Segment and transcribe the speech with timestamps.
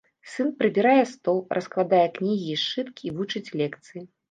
[0.35, 4.01] Сын прыбірае стол, раскладае кнігі і сшыткі і вучыць лекцыі.